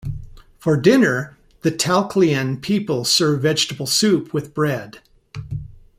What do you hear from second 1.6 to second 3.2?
the Taquilean people